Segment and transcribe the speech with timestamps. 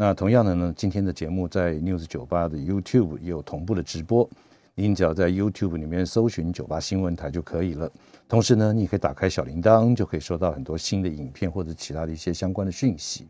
[0.00, 4.30] 那同样的呢，今天的节目在 News 九八的 YouTube 也有同步的直播，
[4.76, 7.90] 您只要在 YouTube 里面搜寻九八新闻台就可以了。
[8.28, 13.26] 同时呢，你可以打开小铃铛，就可以收到很多新的影片或者其他的一些相关的讯息。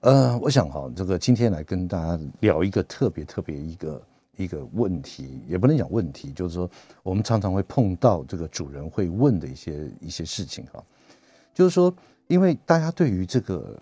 [0.00, 4.02] 呃，我想哈，这个今天来跟大家聊一个特别特别一个
[4.36, 6.68] 一个问题，也不能讲问题，就是说
[7.04, 10.82] 我们常常会碰到这个主人会问的一些一些事情哈，
[11.54, 11.94] 就是说，
[12.26, 13.80] 因为大家对于这个。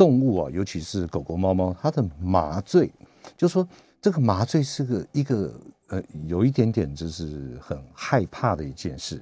[0.00, 2.90] 动物啊，尤其是狗狗、猫猫，它的麻醉，
[3.36, 3.68] 就是说
[4.00, 5.52] 这个麻醉是个一个
[5.88, 9.20] 呃，有一点点就是很害怕的一件事。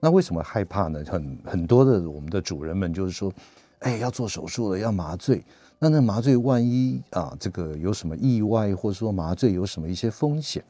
[0.00, 1.00] 那为什么害怕呢？
[1.06, 3.32] 很很多的我们的主人们就是说，
[3.78, 5.44] 哎，要做手术了，要麻醉。
[5.78, 10.60] 那那麻醉万一啊，这个有什么意外，或者说麻醉有什么一些风险？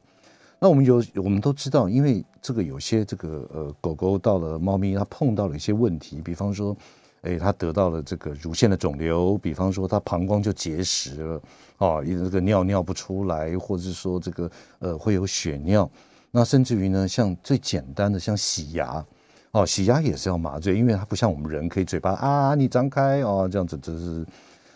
[0.59, 6.77] 那我们有我们都知道，因为这个有些这个呃狗狗到了猫咪，它碰到了一些问题，比方说。
[7.23, 11.43] 哎，他得到了这个乳腺的肿瘤，比方说他膀胱就结石了，
[11.79, 15.91] 啊，因为这个尿尿不出来，或者是说这个呃会有血尿，
[16.31, 19.05] 那甚至于呢，像最简单的像洗牙，
[19.51, 24.25] 哦，洗牙也是要麻醉，因为它不像我们人可以嘴巴啊你张开哦这样子，这是，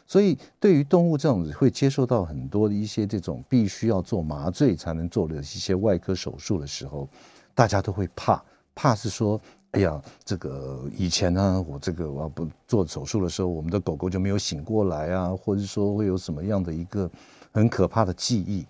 [0.04, 7.08] 所以对于动物这样子会接受到很多的一些这种必须要做麻醉才能做的一些外科手术的时候，
[7.54, 8.42] 大家都会怕，
[8.74, 9.40] 怕是说。
[9.72, 17.08] 哎呀，这个以前呢，我这个我不做手术的时候，我们的狗狗就没有醒过来啊，或者说会有什么样的一个
[17.52, 18.66] 很可怕的记忆。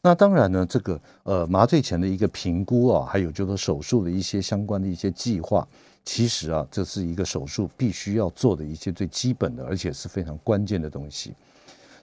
[0.00, 5.64] 那当然呢，这个呃麻醉前的一个评估啊，还有就是手术的一些相关的一些计划，
[6.04, 11.32] 其实啊，这是一个手术必须要做的一些最基本的，而且是非常关键的东西。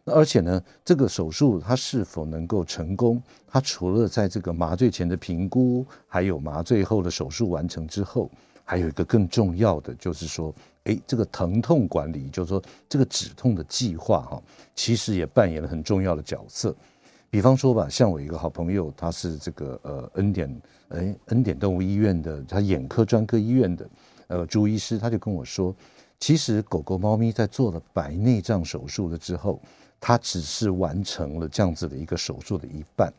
[0.06, 8.30] 而且呢，这个手术它是否能够成功，它除了在这个麻醉前的评估，还有麻醉后的手术完成之后，
[8.64, 10.54] 还有一个更重要的，就是说，
[10.86, 14.42] 哎，这个疼痛管理，就是说这个止痛的计划哈，
[14.74, 16.76] 其实也扮演了很重要的角色。
[17.30, 23.90] 比方说吧，像我一个好朋友，他是这个呃恩典哎恩典动物医院的，他眼科专科医院的
[24.28, 25.76] 呃朱医师，他就跟我说，
[26.20, 29.62] 其实狗狗猫咪在做了白内障手术了之后。
[30.00, 33.14] 他只是完成了这样子的一个手术的一半，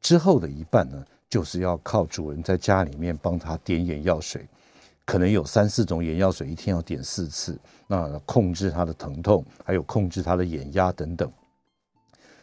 [0.00, 4.46] 之后的一半呢，就是要靠主人在家里面帮他点眼药水，
[5.04, 11.30] 可能有三四种眼药水，一天要点四次，那控制他的疼痛，还有控制他的眼压等等。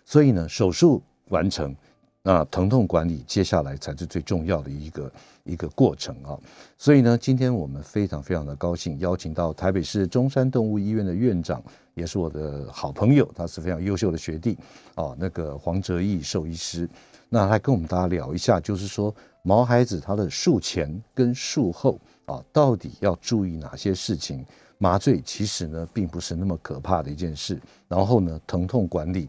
[0.06, 1.76] 所以呢，手术完成。
[2.24, 5.12] 那疼痛管理接下来才是最重要的一个
[5.46, 6.38] 一个过程啊，
[6.78, 11.64] 所以呢，今天我们非常非常的高兴，邀请到台北市中山动物医院的院长，
[11.98, 14.58] 也是我的好朋友，他是非常优秀的学弟
[14.96, 16.88] 啊，那个黄哲义兽医师，
[17.28, 24.46] 那来跟我们大家聊一下，就是说毛孩子他的术前跟术后啊，到底要注意哪些事情？
[24.78, 29.28] 麻醉其实呢，并不是那么可怕的一件事，然后呢，疼痛管理。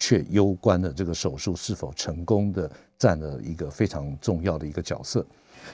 [0.00, 5.26] 却攸关了这个手术是否成功的，占了一个非常重要的一个角色。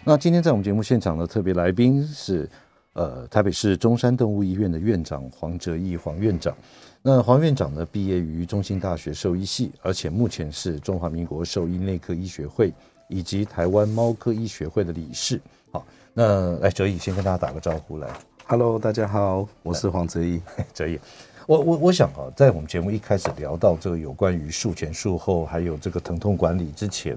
[0.03, 2.49] 那今天在我们节目现场的特别来宾是，
[2.95, 6.57] 呃，台北市中山动物医院的院长黄哲义黄院长。
[7.03, 12.73] 那黄院长呢，毕业于中兴大学兽医系，而且目前是中华民国兽医内科医学会
[13.09, 15.41] 以及台湾猫科医学会的理事。
[15.73, 18.09] 好，那来哲义先跟大家打个招呼来。
[18.47, 20.41] Hello，大家好，我是黄哲义，
[20.73, 20.99] 哲义。
[21.47, 27.17] 我我我想啊，在我们节目一开始聊到这个有关于术前术后还有这个疼痛管理之前，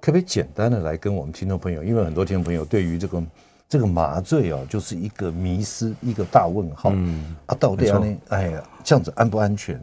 [0.00, 3.22] 可不可以简单的来跟我们听众朋友，因为很多听众朋友对于这个
[3.70, 6.90] 这个麻醉啊，就是一个迷思，一个大问号。
[6.92, 8.16] 嗯啊，到底呢？
[8.28, 9.80] 哎呀，这样子安不安全？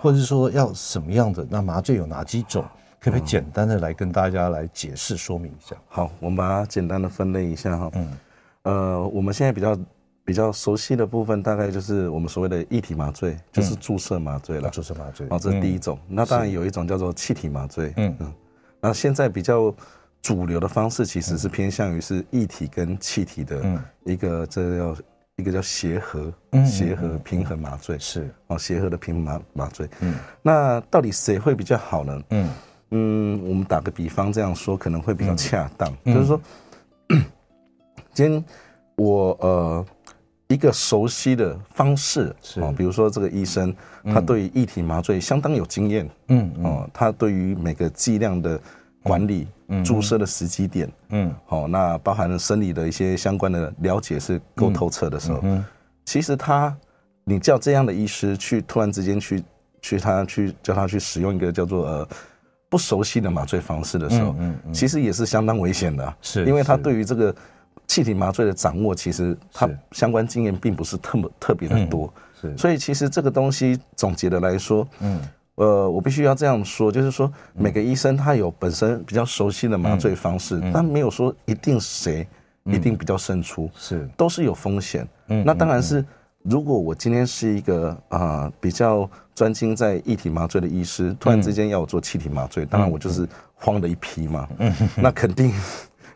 [0.00, 1.44] 或者是说要什么样的？
[1.50, 2.62] 那麻醉有哪几种？
[3.00, 5.74] 可不可以简单的来跟大家来解释说明一下？
[5.88, 7.90] 好，我们把它简单的分类一下哈。
[7.94, 8.08] 嗯，
[8.62, 9.76] 呃，我们现在比较。
[10.22, 14.70] 比较熟悉的部分，大概就是我们所谓的液体麻醉，就是注射麻醉了。
[14.70, 15.98] 注射麻醉，哦，这是第一种。
[16.06, 17.92] 那当然有一种叫做气体麻醉。
[17.96, 18.32] 嗯嗯。
[18.80, 19.74] 那现在比较
[20.22, 24.96] 主流的方式，其实是偏向于是液体跟气体的一个，这叫
[25.36, 26.32] 一个叫协和，
[26.66, 27.98] 协和平衡麻醉。
[27.98, 29.88] 是哦，协和的平衡麻麻醉。
[30.00, 30.14] 嗯。
[30.42, 32.22] 那到底谁会比较好呢？
[32.30, 32.48] 嗯
[32.90, 35.92] 嗯，我们打个比方这样说，可能会比较恰当。
[36.04, 36.40] 就是说，
[38.12, 38.44] 今天
[38.96, 39.86] 我呃。
[40.48, 43.72] 一个熟悉的方式是啊，比如说这个医生，
[44.02, 48.60] 他对于液体麻醉相当有经验，嗯哦，他对于每个剂量的
[49.02, 49.46] 管理、
[49.84, 55.64] 注射的时机点，嗯，好，那包含了生理的一些相关的了解是够透彻的时候，嗯，
[56.04, 56.76] 其实他，
[57.24, 59.42] 你叫这样的医师去突然之间去
[59.80, 62.08] 去他去叫他去使用一个叫做呃
[62.68, 67.34] 不熟悉的麻醉方式的时候，嗯嗯，其实也是相当危险的，是因为他对于这个。
[67.86, 75.20] 气体麻醉的掌握，其实他相关经验并不是特么特别的多，是，所以其实这个东西总结的来说，嗯，
[75.60, 82.26] 呃，我必须要这样说，就是说每个医生他有本身比较熟悉的麻醉方式，但没有说一定谁
[82.64, 85.06] 一定比较胜出，是，都是有风险。
[85.28, 86.02] 嗯，那当然是
[86.42, 95.52] 如果我今天是一个啊比较专精在液体麻醉的医师，突然之间要我做气体麻醉，当然我就是慌的一批嘛，嗯，那肯定。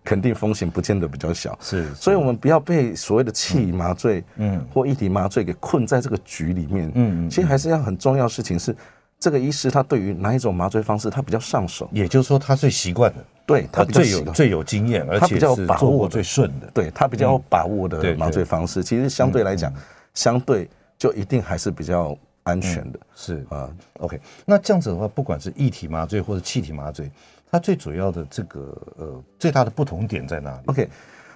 [0.06, 8.76] 肯定风险不见得比较小，是，所以我们不要被所谓的气麻醉，嗯，或一体麻醉给困在这个局里面，嗯，其实还是要很重要的事情是，
[9.25, 19.73] 这个医师他对于哪一种麻醉方式他比较上手，也就是说他最习惯的，对他最有最有经验，而且是把握最顺的，对他比较有把握的麻醉方式，其实相对来讲，
[20.12, 20.69] 相对
[20.99, 23.43] 就一定还是比较安全的，是。
[23.49, 27.11] 啊，OK，那这样子的话，不管是液体麻醉或者气体麻醉。
[27.50, 30.88] 它最主要的这个呃最大的不同点在哪里？OK，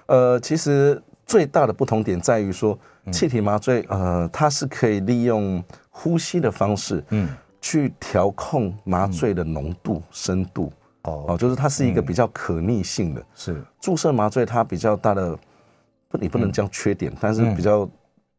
[0.05, 2.77] 呃，其实最大的不同点在于说，
[3.09, 7.29] 气体麻醉呃它是可以利用呼吸的方式，嗯，
[7.61, 10.71] 去调控麻醉的浓度、深度。
[11.03, 13.25] 哦，就是它是一个比较可逆性的。
[13.33, 13.63] 是。
[13.79, 15.37] 注射麻醉它比较大的
[16.09, 17.89] 不，你不能叫缺点，但是比较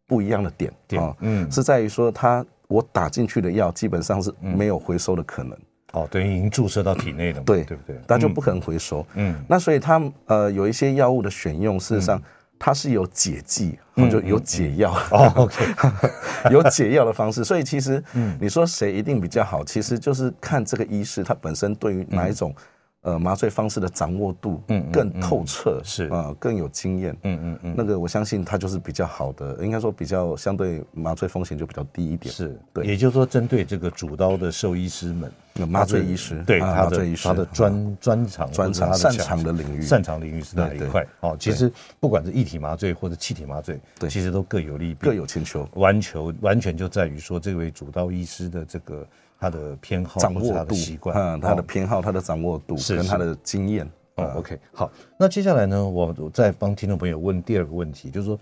[0.06, 5.58] 不一样的点啊，嗯，是在于说它我打进去的药基本上是没有回收的可能。
[5.93, 7.99] 哦，等于已经注射到体内了，对对不对？
[8.06, 9.05] 那就不可能回收。
[9.14, 12.22] 嗯，那所以它呃有一些药物的选用，事实上
[12.61, 13.77] 它是有解剂，
[14.09, 14.93] 就有解药。
[15.11, 15.65] 哦，OK，
[16.53, 17.43] 有解药的方式。
[17.43, 22.55] 所以其实，嗯，你说谁一定比较好，其实就是看这个医师他本身对于哪一种。
[23.03, 26.05] 呃，麻醉方式的掌握度嗯更透彻是。
[26.09, 27.17] 啊，更有经验。
[27.23, 32.31] 嗯嗯嗯，那个我相信他就是比较好的，应该说比较相对麻醉风险就比较低一点。
[32.31, 35.33] 是对，也就是说针对这个主刀的兽医师们，
[35.67, 41.07] 麻醉医师对他的他的专专长专长擅长的领域擅长领域是哪一块？
[41.21, 49.07] 哦，其实不管是液体麻醉或者气体麻醉，对，其实都各有利弊，各有千秋，完全完全就在于说这位主刀医师的这个。
[49.43, 53.91] 他的偏好、掌握度、习惯，嗯，他的偏好、他的掌握度跟他的经验。
[54.17, 58.39] 哦，OK，好，那接下来呢，我我再帮听众朋友问第二个问题，就是说，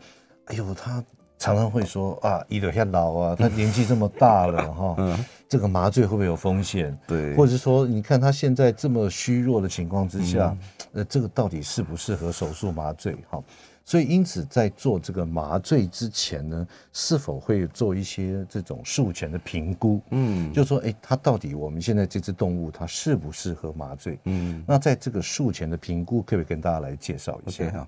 [0.47, 1.01] 哎呦，他
[1.39, 6.97] 常常会说啊，伊德现老啊， 他年纪这么大了 哈，嗯，这个麻醉会不会有风险？
[7.07, 10.57] 对，或者是说，你看他现在这么虚弱的情况之下，
[10.93, 13.17] 呃，这个到底适不适合手术麻醉？
[13.31, 13.43] 哈。
[13.85, 19.99] 所以，因此在做这个麻醉之前呢，是否会做一些这种术前的评估？
[20.11, 24.19] 嗯，就说，哎，它到底我们现在这只动物它适不适合麻醉？
[24.25, 27.87] 嗯，那在这个术前的评估，可不可以跟大家来介绍一下？Okay,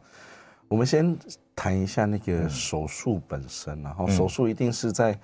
[0.71, 1.15] 我们先
[1.55, 5.19] 谈一下那个手术本身，然后手术一定是在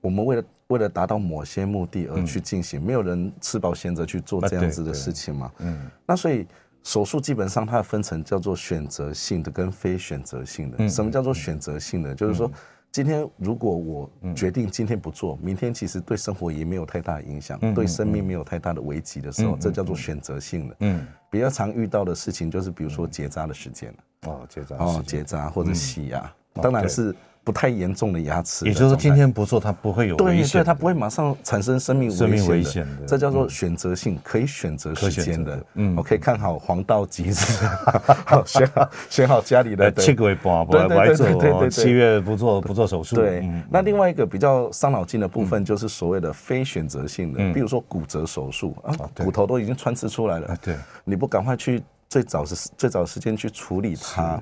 [0.00, 5.52] 我们为了为了达到某些目的而去进行，没有人吃饱闲着去做这样子的事情嘛。
[5.58, 6.44] 嗯，那所以。
[6.82, 10.88] 手术基本上它的分成叫做选择性的跟非选择性的。
[10.88, 12.14] 什么叫做选择性的？
[12.14, 12.50] 就是说，
[12.90, 20.76] 今天如果我决定今天不做，明天其实对生活也没有太大的影响，对生命没有太大的危机的时候，这叫做选择性的。
[20.80, 23.94] 嗯，比较常遇到的事情就是，比如说结扎的时间
[24.26, 27.14] 哦，结扎哦，结扎或者洗牙，当然是。
[27.42, 35.64] 不太严重的牙齿，也就是说今天不做，它不会有危险，对，它不会马上产生生命危险的，这叫做选择性，可以选择时间的。
[35.74, 37.32] 嗯，我可以看好黄道吉日，
[38.44, 43.16] 选好选好家里的七个月不不来做，七月不做不做手术。
[43.16, 54.38] 对，那另外一个比较伤脑筋的部分就是所谓的非选择性的，比如说骨折手术啊，骨头都已经穿刺出来了，对，你不赶快去最早是最早时间去处理它。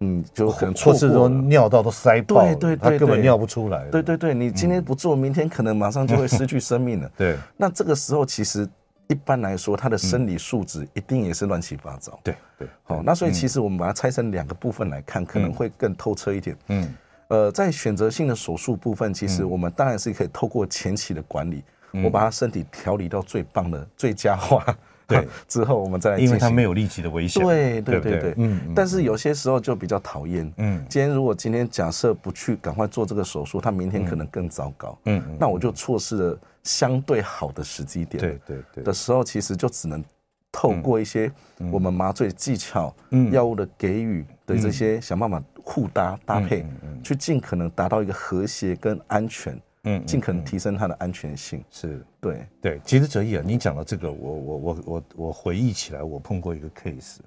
[0.00, 3.84] 嗯，就可能错失说尿道都塞爆，对对对，根本尿不出来。
[3.90, 7.10] 对对对，你今天不做，明天可能马上就会失去生命了。
[7.18, 8.64] 对，那这个时候其实
[9.08, 12.16] 一般来说，他的生理素质一定也是乱七八糟。
[12.22, 16.56] 对对，好，那所以其实我们把它拆成两个部分来看，可能会更透彻一点。
[16.68, 16.94] 嗯，
[17.26, 21.64] 呃，在选择性的手术部分，其实我们当然是可以透过前期的管理，
[22.04, 24.64] 我把他身体调理到最棒的最佳化。
[25.08, 27.42] 对， 之后我们再来，因为它没有立即的危险。
[27.42, 28.72] 对对对对，嗯。
[28.76, 30.84] 但是有些时候就比较讨厌，嗯。
[30.88, 35.22] 今天如果今天假设不去赶快做这个手术，他明天可能更糟糕，嗯。
[35.40, 38.20] 那我就错失了相对好的时机点。
[38.20, 38.84] 对对对。
[38.84, 40.04] 的时候，其实就只能
[40.52, 41.30] 透过一些
[41.72, 42.94] 我们麻醉技巧、
[43.32, 46.66] 药物的给予的这些，想办法互搭搭配，
[47.02, 49.58] 去尽可能达到一个和谐跟安全，
[49.96, 51.64] 嗯，尽可能提升它的安全性。
[51.70, 52.04] 是。
[52.20, 52.46] 对。
[52.60, 52.80] 对。
[52.84, 57.18] 其实哲毅啊，你讲到这个，我我我我我回忆起来，我碰过一个 case，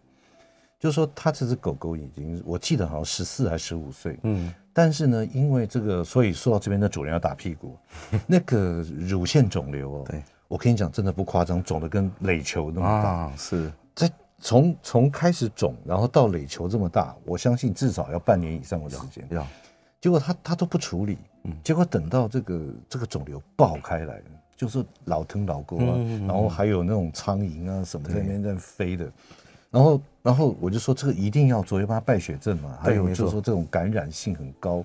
[0.79, 7.77] 就是说他这只狗狗已经，我记得好像十四还是十五岁，嗯，但是呢，因为这个，所以说到这边的主人要打屁股，
[8.27, 13.71] 那个乳腺肿瘤哦，对，我跟你讲，真的不夸张，肿的跟垒球那么大，啊、是。
[13.95, 14.09] 在。
[14.43, 19.23] 从从开始肿，然后到垒球这么大，我相信至少要半年以上的时间。
[19.29, 19.45] 要，
[20.01, 24.21] 结果他他都不处理，嗯，结果等到这个这个肿瘤爆开来，
[24.55, 29.11] 就是老疼老沟啊，然后还有那种苍蝇啊什么在那边在飞的，
[29.69, 34.83] 然后然后我就说这个一定要做，要不然败血症嘛，还有就是说这种感染性很高。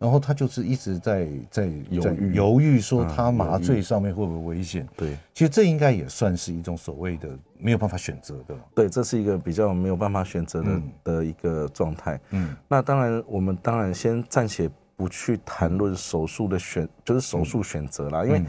[0.00, 2.32] 然后他就是一直在在犹豫。
[2.32, 4.86] 犹豫，说他麻醉上面会不会危险？
[4.96, 7.28] 对，其实这应该也算是一种所谓的
[7.58, 8.54] 没有办法选择的。
[8.76, 12.20] 对，这是一个比较没有办法选择的的一个状态。
[12.30, 18.42] 嗯，那当然，我们当然先暂且不去谈论手术的选，就是手术选择啦，因为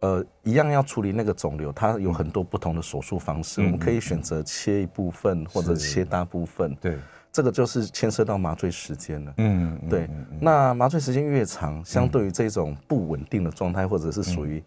[0.00, 6.72] 呃，一样要处理那个肿瘤，它有很多不同的手术方式，我们可以选择切一部分或者切大部分。
[6.76, 6.98] 对。
[7.32, 9.34] 这个就是牵涉到麻醉时间了。
[9.38, 10.08] 嗯，对。
[10.40, 14.62] 那麻醉时间越长，相对于这种不稳定的状态，或者是属于，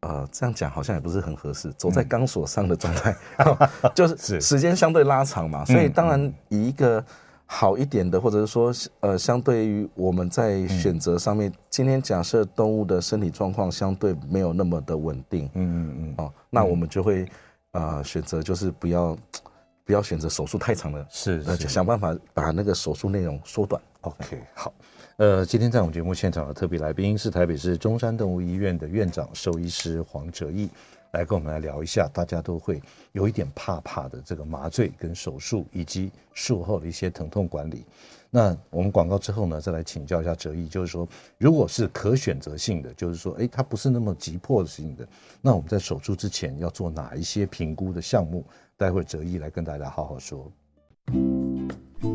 [0.00, 3.16] 呃，这样讲好像也不是很合适，走在钢索上的状态，
[3.92, 5.64] 就是时间相对拉长嘛。
[5.64, 7.04] 所以当然，以一个
[7.54, 17.26] 好一点的，或者是说，呃，相对于我们在选择上面，今天假设动物的身体状况相对没有那么的稳定，嗯嗯嗯，哦，那我们就会
[17.72, 19.16] 呃选择就是不要。
[19.84, 23.82] 不要选择手术太长的，是，那就想办法把那个手术内容缩短。
[24.02, 24.72] OK，好，
[25.16, 30.70] 呃，今天在我们节目现场的特别来宾是台北市中山动物医院的院长兽医师黄哲毅，
[31.12, 37.84] 来跟我们来聊一下，大家都会有一点怕怕的这个麻醉跟手术，以及术后的一些疼痛管理。
[38.30, 45.06] 那我们广告之后呢，再来请教一下哲毅，就是说，如果是可选择性的，就是说，诶，它不是那么急迫性的，
[45.42, 48.42] 那我们在手术之前要做哪一些评估的项目？
[48.78, 50.50] 待会哲毅来跟大家好好说。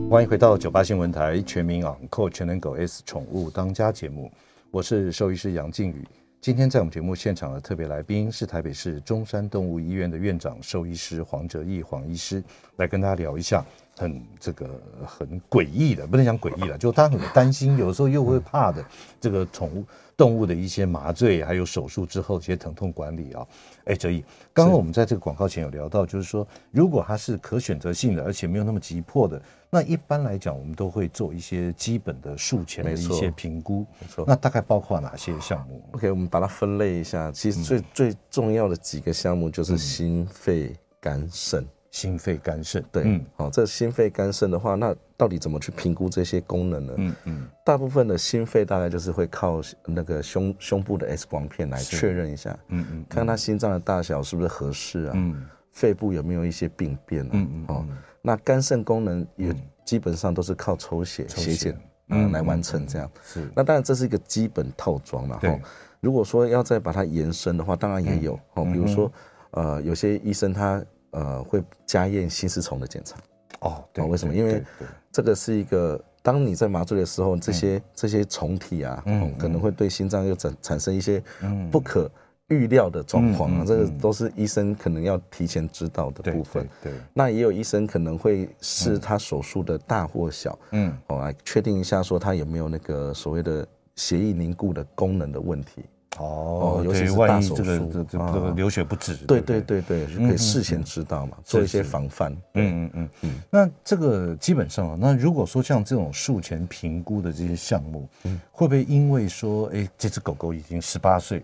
[0.10, 4.32] 欢迎回到九八新闻台全民昂扣全能狗 S 宠物当家节目，
[4.72, 6.04] 我是兽医师杨靖宇。
[6.40, 12.44] 今天在我们节目现场的特别来宾是台北市中山动物医院的院长兽医师黄哲义黄医师，
[12.78, 13.66] 来跟大家聊一下
[13.98, 14.70] 很这个
[15.06, 18.86] 很诡异的，不能讲诡异了，就他很担心，有时候又会怕的
[19.20, 19.84] 这个宠物。
[20.16, 23.46] 动物的一些麻醉，还有手术之后一些疼痛管理啊，
[23.86, 29.40] 哎，哲义，刚刚我们在这个广告前有聊到，就是说，如果它是可选择性的，而且没有那么急迫的，
[29.70, 34.24] 那一般来讲，我们都会做一些基本的术前的一些评估，没错。
[34.28, 41.66] 那大概包括哪些项目？OK，我们把它分类一下，其实最、嗯、最重要的几个项目就是心肺肝肾。
[41.90, 46.94] 心肺肝肾，对，嗯，好，这心肺肝肾的话，那到底怎么去评估这些功能呢？
[46.98, 55.44] 嗯嗯，大部分的心肺大概就是会靠那个胸胸部的 X 光片来确认一下，嗯嗯，看他心脏的大小是不是合适啊，嗯，
[55.78, 57.86] 肺部有没有一些病变啊，嗯嗯，哦，
[58.22, 59.56] 那肝肾功能也
[59.86, 61.54] 基本上都是靠抽血血。
[61.54, 61.78] 检
[62.10, 65.60] 嗯来完成这样，是，那当然这是一个基本套装了哈，
[66.00, 69.12] 如果说要再把它延伸的话，当然也有哦，比如说
[69.52, 70.84] 呃有些医生他。
[71.12, 73.16] 呃，会加验心丝虫的检查。
[73.62, 74.36] 哦，对，为什么？
[74.36, 74.62] 因为
[75.10, 81.24] 这个是一个，当你在麻醉的时候，这些这些虫体啊，嗯，可能会对心脏又产产生一些
[81.72, 82.12] 不可
[82.50, 86.68] 预料的状况啊，这个都是医生可能要提前知道的部分。
[86.82, 95.84] 对，那也有医生可能会试他手术的大或小，嗯，哦，来确定一下说他有没有那个所谓的血液凝固的功能的问题。
[96.20, 99.82] 哦，尤其是大手术，这个这个流血不止，对对对？
[99.82, 102.32] 对，就可以事先知道嘛，做一些防范。
[102.54, 103.10] 嗯嗯嗯。
[103.22, 103.32] 嗯。
[103.52, 108.10] 那这个基本上，那如果说像这种术前评估的这些项目，
[108.52, 111.44] 会不会因为说，哎，这只狗狗已经十八岁，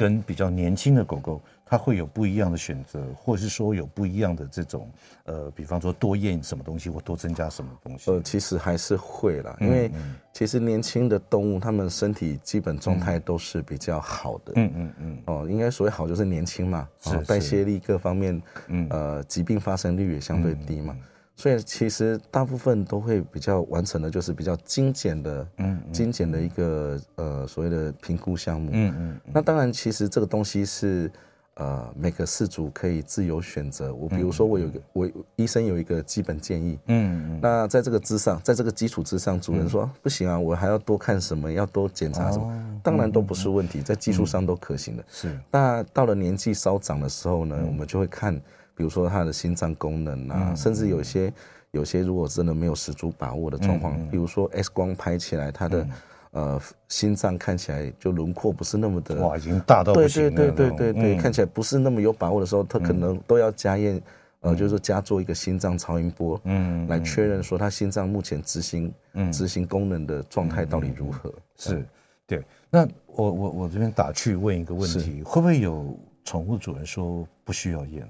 [0.00, 1.42] 跟比较年轻的狗狗？
[1.66, 4.90] 它会有不一样的选择，或者是说有不一样的这种，
[5.24, 8.10] 呃，比方说多验什么东西，或多增加什么东西。
[8.10, 9.88] 呃，其实还是会啦，因为
[10.32, 14.52] 其实年轻的动物，它们身体基本状态都是比较好的。
[14.56, 15.22] 嗯嗯嗯。
[15.26, 20.96] 哦，应该所谓好就是年轻嘛，是代谢力各方面，嗯呃，疾病发生率也相对低嘛，
[21.40, 28.70] 所以其实大部分都会比较完成的，就是比较精简的，嗯，精简的一个呃所谓的评估项目。
[28.74, 29.20] 嗯嗯。
[29.32, 31.10] 那当然，其实这个东西是。
[31.54, 33.92] 呃，每个事主可以自由选择。
[33.92, 45.04] 我比如说，我有个我医生有一个基本建议，嗯，那在这个之上，在这个基础之上，主人说不行啊，我还要多看什么，要多检查什么，当然都不是问题，在技术上都可行的。
[45.10, 48.40] 是，那到了年纪稍长的时候呢，我们就会看，
[48.74, 51.32] 比如说他的心脏功能啊，甚至有些
[51.70, 55.86] 有些如果真的没有十足把握的状况，比如说 X 光拍起来他的。
[56.32, 59.92] 呃，心脏看起来就轮廓不是那么的哇，已经大到。
[59.92, 64.00] 对对对对对对，看起来不是那么有把握的时候，他可能都要加验，
[64.38, 68.94] 呃，就是说加做一个心脏超音波，嗯，来确认说他心脏目前执行
[69.32, 71.34] 执行功能的状态到底如何。
[71.56, 71.84] 是，
[72.28, 72.44] 对。
[72.70, 78.08] 那我我我这边打趣问一个问题，会不会有宠物主人说不需要验？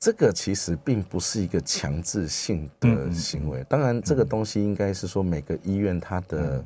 [0.00, 3.62] 这个其实并不是一个强制性的行为。
[3.68, 6.64] 当然，这个东西应该是说每个医院它的。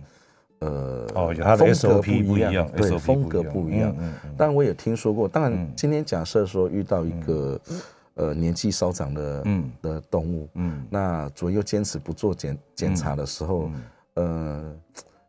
[0.61, 3.95] 呃，哦，它的 SOP 不一样，对，风格不一样。
[4.35, 5.29] 当然，我也听说过。
[5.29, 7.61] 当然，今天假设说遇到一个
[8.15, 13.69] 呃年纪稍长的嗯的动物，嗯，那主人又坚持不做检检查的时候，
[14.15, 14.75] 呃，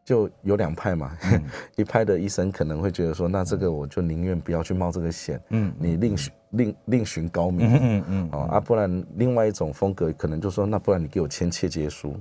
[0.06, 1.12] 就有两派嘛。
[1.76, 12.16] 一派的医生可能会觉得说，那这个我就宁愿不要去冒这个险，嗯，你另寻另另寻高明，嗯嗯，啊，不然另外一种风格可能就说，那不然你给我签切结书，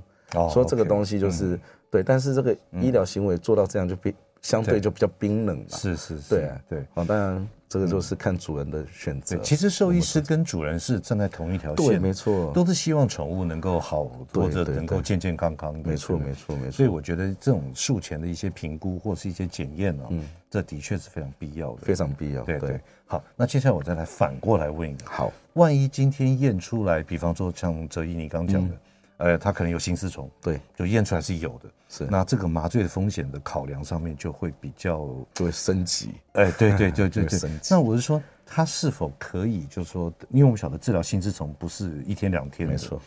[0.51, 1.57] 说这个东西就是。
[1.91, 5.65] 对，但是这个医疗行为做到这样就比相对就比较冰冷嘛。
[5.69, 6.85] 是是是，对对。
[6.95, 9.37] 哦，当然这个就是看主人的选择。
[9.39, 15.73] 其实兽医师跟主人是站在同一条线，对，没错，都是希望宠物能够好，或者能够健健康康。
[15.83, 16.71] 没错没错没错。
[16.71, 22.43] 所以我觉得这种术前的一些评估或是一些检验啊，嗯，这的确是非常必要的，非常必要。
[22.43, 22.79] 对对。
[23.05, 28.73] 好，那接下来我再来反过来问一个，好，万一今天验出来，比方说像哲一你刚讲的。
[29.17, 32.05] 呃，他可能有心丝虫，对，就验出来是有的，是。
[32.05, 37.49] 那这个麻醉的风险的考量上面就会比较就会升级， 哎，对对对对对。
[37.69, 43.01] 那我是说，它是否可以，就是说，因为我们晓得治疗心丝虫不是一天两天的，没错。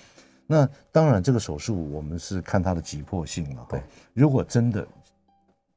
[0.46, 3.66] 那当然，这个手术我们是看它的急迫性了。
[3.68, 3.82] 对，
[4.14, 4.86] 如果真的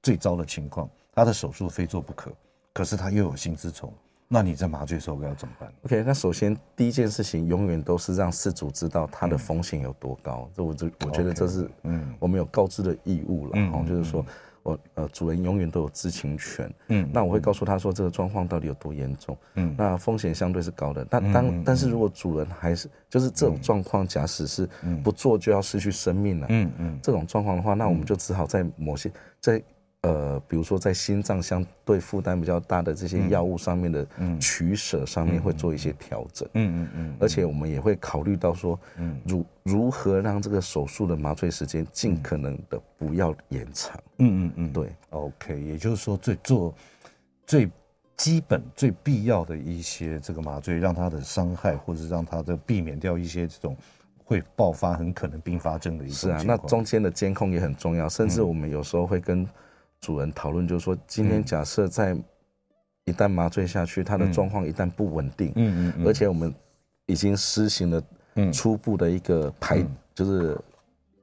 [0.02, 2.32] 最糟的情况，他的手术非做不可，
[2.72, 3.94] 可是他又有心丝虫。
[4.34, 10.50] 那你在麻醉的时候要怎么办？OK，那首先第一件事情永远都是让事主知道它的风险有多高。
[10.56, 13.52] 这我这我觉得这是嗯，我们有告知的义务了。
[13.56, 14.26] 嗯，就是说
[14.64, 16.74] 我呃主人永远都有知情权。
[16.88, 19.38] 嗯，那我会告诉他说这个状况到底有多严重。
[19.56, 21.06] 嗯，那风险相对是高的。
[21.10, 24.66] 但当但是如果主人还是就是这种状况，假使是
[25.04, 26.48] 不做就要失去生命了。
[26.50, 29.62] 嗯嗯，这种状况的话，那我们就只好在某些在。
[30.02, 34.08] 呃，比如说在心脏相对负担比较大的这些药物上面的
[34.40, 46.74] 取舍上面会做一些调整，嗯嗯嗯，而且我们也会考虑到说，嗯，如如何让这个手术的麻醉时间尽可能的不要延长，嗯嗯嗯，对，OK，也就是说最做
[47.46, 47.70] 最
[48.18, 53.78] 基本最必要的一些这个麻醉，让他的伤害或者让他的避免掉一些这种
[54.24, 59.48] 会爆发很可能并发症的一些，是啊，那中间的监控也很重要，甚至我们有时候会跟
[60.02, 62.18] 主人讨论就是说，今天假设在
[63.06, 66.54] 一旦麻醉下去，他的状况一旦不稳定，嗯嗯，而且我们
[67.06, 68.04] 已经施行了
[68.52, 69.86] 初步的一个排，
[70.16, 70.58] 就是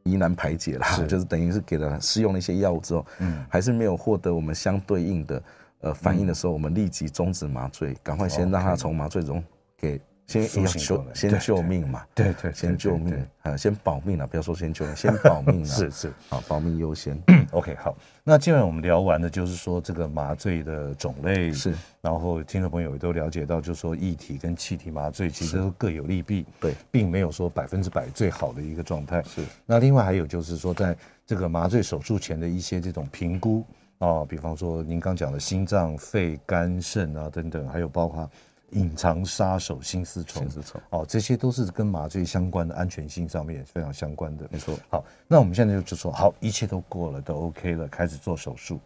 [0.05, 5.43] 疑难排解了，就是等于是给了试用了一些药物之后，嗯，还是没有获得我们相对应的
[5.81, 9.43] 呃反应的时候，我们立即终止麻醉，赶快先让他从麻醉中
[9.77, 10.01] 给。
[10.29, 17.19] 先要救，先救命嘛，对对，先救命，啊，先保命啊，不要说先救命，先保命啊， 是是，好，保命优先。
[17.53, 29.23] OK，好，那既然我们聊完的就是说这个麻醉的种类是，然后听众朋友也都了解到，就是说液体跟气体麻醉其实都各有利弊，对，并没有说百分之百最好的一个状态。
[29.23, 30.95] 是，那另外还有就是说，在
[31.27, 33.65] 这个麻醉手术前的一些这种评估
[33.97, 38.31] 啊，比方说您刚讲的心脏、肺、肝、肾啊等等，还有包括。
[38.73, 44.79] 隐藏杀手心丝虫，心丝虫哦，这些都是跟麻醉相关的安全性上面也是非常相关的，没错。
[44.91, 48.79] 好，那我们现在就就说，好，一切都过了，都 OK 了，开始做手术。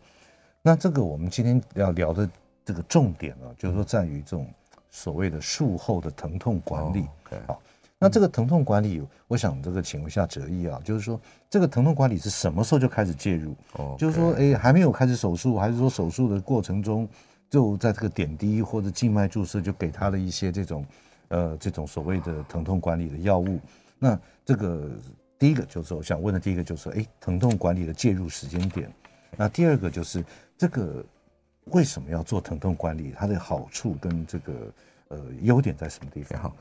[0.63, 2.29] 那这个我们今天要聊的
[2.65, 4.49] 这个重点啊，就是说在于这种
[4.91, 7.07] 所谓的术后的疼痛管理。
[7.49, 7.61] 好，
[7.99, 13.57] 那这个疼痛管理，我想这个请问一下哲一啊，就是说这个疼痛管理是什么时候就开始介入？
[13.73, 17.09] 哦，就是说，哎，还没有开始手术，还是说手术的过程中？
[17.53, 20.87] 就在这个点滴或者静脉注射，就给他了一些这种，
[21.29, 23.61] 呃，这种所谓的疼痛管理的药物。
[23.99, 24.91] 那这个
[25.39, 28.91] 第一个就是我想问的第一个就是，哎，疼痛管理的介入时间点。
[29.37, 30.25] 那第二个就是
[30.57, 31.05] 这个
[31.65, 33.13] 为什么要做疼痛管理？
[33.15, 34.73] 它的好处跟这个
[35.09, 36.41] 呃优点在什么地方？
[36.41, 36.57] 好，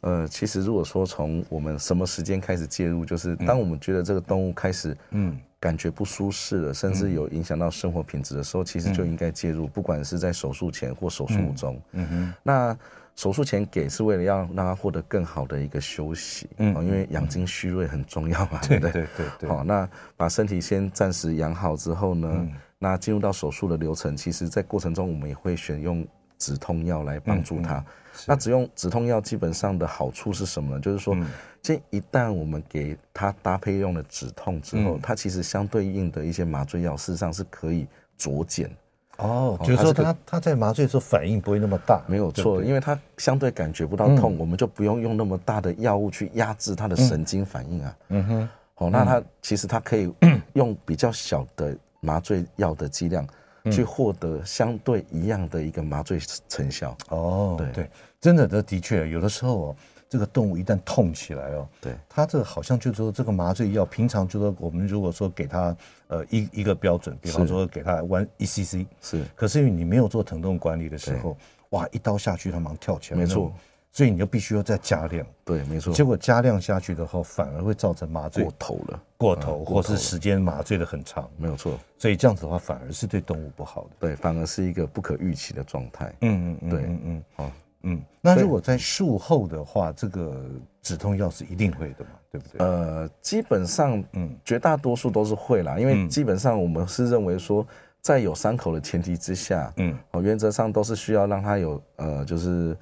[0.00, 5.38] 呃，其实如果说从我们什么时间开始介入，就是当我们觉得这个动物开始，嗯。
[5.62, 11.78] 感觉不舒适了，甚至有影响到生活品质的时候，其实就应该介入，不管是在手术前或手术中。
[11.92, 12.34] 嗯哼。
[12.42, 12.78] 那
[13.14, 18.92] 手术前给是为了要让它获得更好的一个休息，嗯，因为养精蓄锐很重要嘛， 对不对？
[18.92, 19.48] 对对对。
[19.50, 19.86] 好，那
[20.16, 26.02] 把身体先暂时养好之后呢，那进入到手术的流程，其实在过程中我们也会选用
[26.38, 27.84] 止痛药来帮助他。
[28.26, 30.80] 那只用止痛药基本上的好处是什么呢？
[30.80, 31.16] 就是说，
[31.62, 37.86] 这一旦我们给它搭配用了止痛之后，它其实相对应的一些麻醉药，事实上是可以
[38.18, 38.70] 酌减。
[39.18, 47.96] 哦，就是说他他在麻醉的时候反应不会那么大，没有错，因为他相对感觉不到痛，我们就不用用那么大的药物去压制他的神经反应啊。
[48.08, 50.10] 嗯哼，哦，那他其实他可以
[50.54, 53.26] 用比较小的麻醉药的剂量。
[53.70, 56.18] 去获得相对一样的一个麻醉
[56.48, 56.96] 成效。
[57.08, 57.72] 哦，对。
[57.72, 59.76] 对，真的，这的确有的时候哦，
[60.08, 65.76] 这个动物一旦痛起来哦，对，它这个好像就是说这个麻醉药，平常就说我们如果说给它
[66.08, 71.36] 呃一一个标准，比方说给它 one 一 cc 是，可是因为你没有做疼痛管理的时候，
[71.70, 73.52] 哇，一刀下去它马上跳起来，没错。
[73.92, 75.92] 所以你就必须要再加量，对，没错。
[75.92, 81.76] 结果加量下去的话，反而会造成麻醉过头了，过头，或是时间麻醉的很长，没有错。
[81.98, 86.14] 所以这样子的话，反而是对动物不好的，对，反而是一个不可预期的状态。
[86.20, 88.00] 嗯嗯，对，嗯嗯，好，嗯。
[88.20, 90.40] 那如果在术后的话，这个
[90.80, 92.10] 止痛药是一定会的嘛？
[92.30, 92.64] 对不对？
[92.64, 97.66] 呃，基本上，嗯，绝大多数都是会啦，因为基本上我们是认为说，
[98.00, 102.76] 在有伤口的前提之下，嗯，哦，原则上都是需要让它有，呃，就是。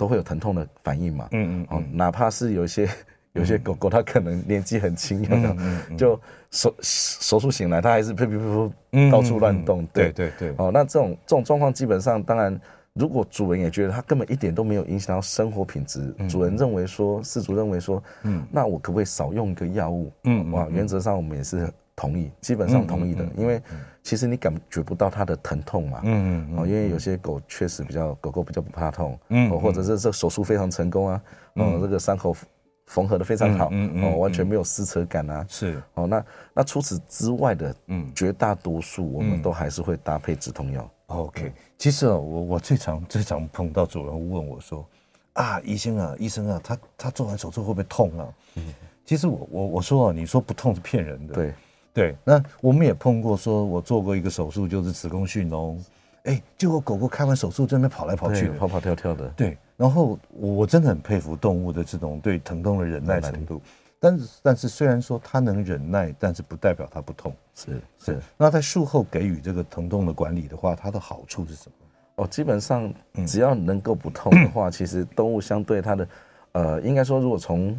[0.00, 2.88] 都会有疼痛的反应嘛，嗯嗯，哦，哪怕是有一些
[3.34, 6.18] 有些狗狗，它可能年纪很轻，嗯嗯，就
[6.50, 10.10] 手手术醒来，它还是噗噗噗噗到处乱动，对。
[10.12, 12.58] 对对，哦，那这种这种状况基本上，当然，
[12.94, 20.10] 如果主人也觉得它根本一点都没有影响到生活品质，主人认为说，饲主认为说，嗯，那我可不可以少用一个药物？
[20.24, 21.70] 嗯，哇，原则上我们也是。
[22.00, 23.60] 同意，基本上同意的，因为
[24.02, 31.22] 其实你感觉不到它的疼痛嘛，嗯嗯，哦，因为有些狗确实比较，狗狗比较不怕痛，嗯，或者是这手术非常成功啊，
[31.56, 32.34] 哦，这个伤口
[32.86, 40.90] 缝合的非常好，嗯哦，完全没有撕扯感啊，是，哦，那那除此之外的，嗯，绝大多数我们都还是会搭配止痛药。
[41.08, 44.88] OK，其实啊，我我最常最常碰到主人问我说，
[45.34, 48.26] 啊，医生啊，医生啊，他他做完手术会不会痛啊？
[48.54, 48.64] 嗯，
[49.04, 51.52] 其实我我我说啊，你说不痛是骗人的，对。
[51.92, 55.76] 对，那我们也碰过，说我做过一个手术，就是子宫蓄脓，
[56.24, 59.28] 哎，结果狗狗开完手术在那边跑来跑去，跑跑跳跳的。
[59.30, 63.60] 对，然后我真的很佩服动物的这种对疼痛的忍耐程度。
[64.02, 67.34] 但是，但是虽然说它能忍耐，但是不代表它不痛。
[67.54, 68.18] 是是。
[68.36, 71.74] 那在术后给予这个疼痛的管理的话，它的好处是什么？
[72.14, 72.92] 哦，基本上
[73.26, 76.08] 只要能够不痛的话，其实动物相对它的，
[76.52, 77.78] 呃，应该说如果从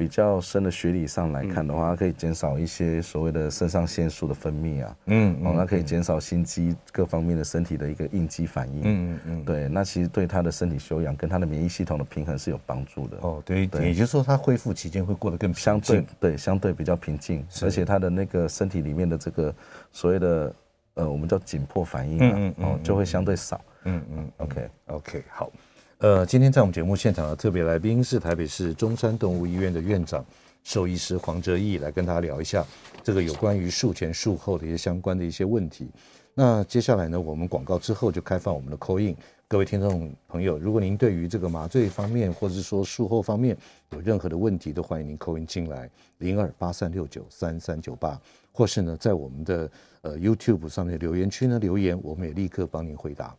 [0.00, 13.18] 比较深的学理上来看的话，它可以减少一些所谓的肾上腺素的分泌啊，嗯，哦，那可以减少心肌各方面的身体的一个应激反应，嗯嗯嗯，对，那其实对他的身体修养跟他的免疫系统的平衡是有帮助的。
[13.20, 19.54] 哦，对，对，也就是说他恢复期间会过得更相对，对，相对比较平静，而且他的那个身体里面的这个
[19.92, 20.54] 所谓的
[20.94, 23.60] 呃，我们叫紧迫反应啊，哦，就会相对少。
[23.84, 24.70] 嗯嗯，OK。
[24.86, 25.52] OK，好。
[26.00, 30.24] 呃，今天在我们节目现场的特别来宾是台北市中山动物医院的院长
[30.64, 32.64] 兽医师黄哲义，来跟大家聊一下
[33.02, 35.90] 这个有关于术前术后的一些相关的一些问题。
[36.32, 39.14] 那接下来呢，我们广告之后就开放我们的 call in，
[39.46, 43.54] 各位听众朋友，如果您对于这个麻醉方面或者是说术后方面
[43.90, 48.18] 有任何的问题，都欢迎您 call in 进来零二八三六九三三九八，
[48.52, 53.36] 或是呢在我们的呃 YouTube 上面留言区呢留言，我们也立刻帮您回答。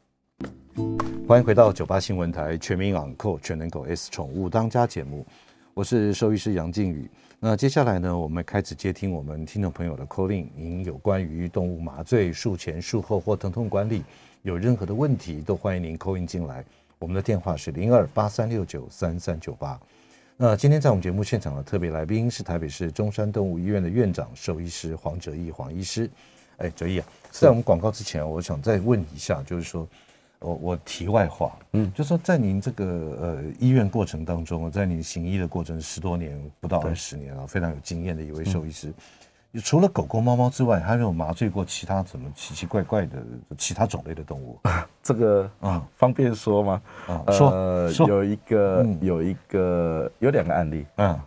[1.28, 5.26] 欢迎回到九八新闻台全民昂扣全能狗 S 宠物当家节目，
[5.74, 7.10] 我是兽医师杨静宇。
[7.40, 14.04] 那接下来呢，我们开始接听我们听众朋友的 call in，您有关于动物麻醉术前、术后或疼痛管理
[14.44, 16.64] 有任何的问题，都欢迎您 call in 进来。
[17.00, 19.80] 我们的电话是零二八三六九三三九八。
[20.38, 26.10] 那今天在我们节目现场的特别来宾是台北市中山动物医院的院长兽医师黄哲义黄医师。
[26.58, 29.86] 哎，哲义啊，在我们广告之前，我想再问一下，就是说。
[30.42, 32.86] 我我题外话，嗯，就说在您这个
[33.22, 38.92] 呃医院过程当中，在您行医的过程十多年，不到二十年啊，非常有经验的一位兽医师。
[39.64, 43.18] 除了狗狗、猫猫之外，还有麻醉过其他什么奇奇怪怪的
[43.56, 44.60] 其他种类的动物？
[45.04, 46.82] 这个啊，方便说吗？
[47.06, 51.20] 啊，说说，有一个有一个有两个案例，嗯，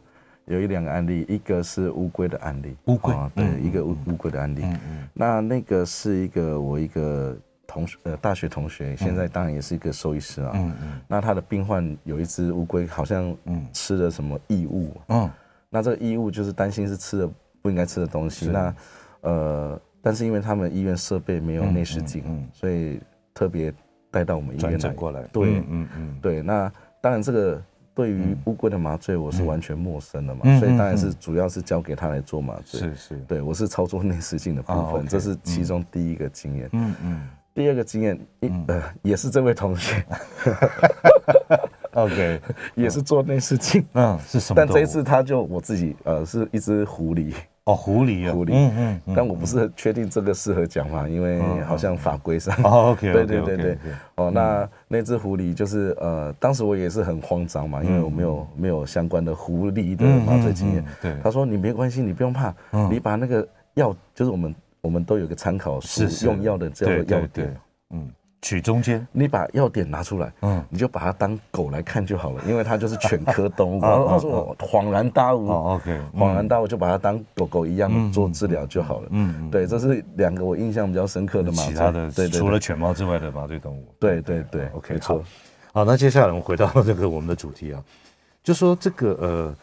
[0.47, 7.37] 有一两个案例，一个是乌龟的案例，乌龟，对，一个乌乌龟的案例，嗯嗯，那那个是一个我一个。
[7.75, 10.53] 同学呃，大学同学现在当然也是一个兽医师啊。
[10.55, 11.01] 嗯嗯。
[11.09, 14.93] 那他的病患有一只乌龟，好像嗯吃了什么异物。
[15.09, 15.29] 嗯。
[15.69, 18.47] 那这个异物就是担心是吃了不应该吃的东西。
[18.47, 18.75] 那
[19.23, 23.01] 呃，但是因为他们医院设备没有内视镜，所以
[23.35, 23.75] 特别
[24.09, 25.23] 带到我们医院来过来。
[25.33, 26.19] 对，嗯嗯。
[26.23, 27.61] 对，那当然这个
[27.93, 32.79] 对于乌龟的麻醉我是完全陌生的嘛，所以当然是主要是交给他来做麻醉。
[32.79, 33.17] 是是。
[33.27, 36.69] 对，我是操作内视镜的部分，这是其中第一个经验。
[36.73, 37.29] 嗯嗯。
[37.55, 40.05] 第二个经验，嗯、呃，也是这位同学，
[41.95, 42.41] OK，
[42.75, 44.57] 也是做那事情，嗯，是什么？
[44.57, 47.33] 但这一次他就我自己，呃，是一只狐狸。
[47.65, 53.79] 哦，狐狸啊，狐狸，嗯嗯，但我不是很确定这个适合讲嘛，因为好像法规上，哦，OK， 对对对对，
[54.17, 62.55] 哦，那那只狐狸就是呃，当时我也是很慌张嘛，因为我没有没有相关的狐狸的麻醉经验，对，他说你没关系，你不用怕，
[62.91, 67.57] 你把那个药，就是我们我们都有个参考书用药的这样的药点，
[67.91, 68.11] 嗯。
[68.43, 73.81] 取中间，你把药点拿出来，嗯，你就把它当狗来看就好了，因为它就是犬科动物。
[73.81, 79.09] 他说我恍然大悟，OK，恍然大悟就把它当狗狗一样做治疗就好了。
[79.13, 81.73] 嗯，对，这是两个我印象比较深刻的麻醉。
[81.73, 83.89] 其他的，对，除了犬猫之外的麻醉动物。
[83.99, 85.25] 对对对，OK，错。
[85.73, 87.83] 好，那接下来我们回到这个我们的主题啊，
[88.43, 89.57] 就说这个呃，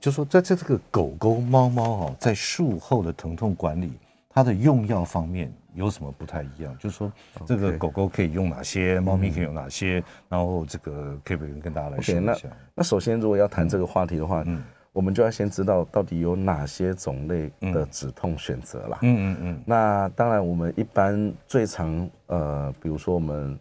[0.00, 3.92] 就说在这这个狗狗猫猫哦，在术后的疼痛管理，
[4.36, 5.50] 它的用药方面。
[5.72, 6.74] 有什么不太一样？
[6.78, 7.12] 就是说，
[7.44, 12.48] 这个狗狗可以用哪些，猫咪可以用哪些，然后这个可以不可以跟大家来说一下？
[12.48, 14.62] 那那首先，如果要谈这个话题的话，嗯，
[14.94, 18.98] 我们就要先知道到底有哪些种类的止痛选择啦。
[19.02, 19.62] 嗯嗯嗯。
[19.66, 23.58] 那当然，我们一般最常呃，比如说我们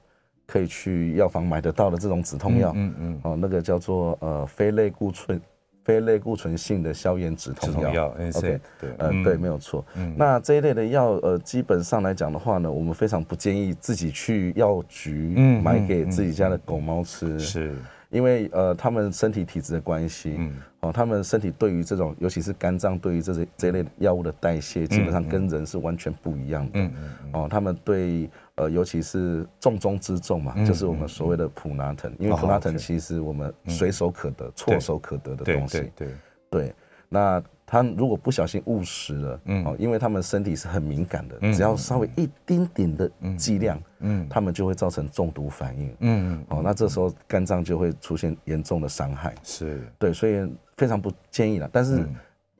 [0.47, 5.41] 可以去药房买得到的这种止痛药，嗯嗯，哦，那个叫做呃非类固醇。
[5.85, 9.85] 非类固醇性的消炎止痛药，OK，对，呃，对，没有错。
[10.17, 15.15] 那这一类的药，呃，基本上来讲的话呢，我们非常不建议自己去药局
[15.63, 17.75] 买给自己家的狗猫吃，是。
[18.15, 36.07] 因为呃，他们身体体质的关系，嗯，哦，他们身体对于这种，尤其是肝脏对于这些这类药物的代谢，基本上跟人是完全不一样的，嗯嗯，哦，他们对呃，尤其是重中之重嘛，就是我们所谓的普拿疼，因为普拿疼其实我们随手可得、唾手可得的东西，对。
[36.49, 36.73] 对，
[37.09, 37.43] 那。
[37.75, 49.81] 他如果不小心误食了，嗯，哦，因为他们身体是很敏感的，只要稍微一丁点的剂量，嗯，他们就会造成中毒反应，嗯，哦，那这时候肝脏就会出现严重的伤害，是。
[49.99, 51.69] 对，所以非常不建议了。
[51.69, 52.07] 但是